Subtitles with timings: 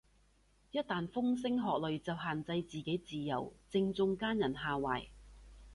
[0.71, 5.09] 一但風聲鶴唳就限制自己自由，正中奸人下懷